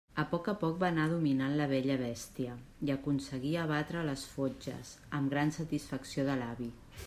[0.21, 2.55] A poc a poc va anar dominant la vella bèstia
[2.89, 6.75] i aconseguia abatre les fotges, amb gran satisfacció de l'avi.